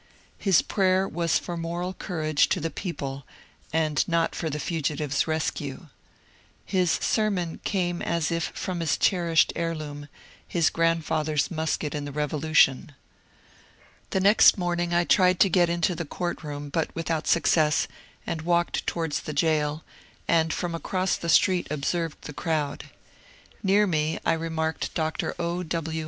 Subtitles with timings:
[0.39, 3.23] His prayer was for moral cour age to the people
[3.71, 5.89] and not for the fugitive's rescue.
[6.65, 10.07] His ser mon came as if from his cherished heirloom,
[10.47, 12.93] his grandfather's musket in the Revolution.
[14.09, 17.87] The next morning I tried to get into the court room, but without success,
[18.25, 19.83] and walked towards the jail,
[20.27, 22.85] and from across the street observed the crowd.
[23.61, 25.35] Near me I remarked Dr.
[25.37, 25.61] O.
[25.61, 25.99] W.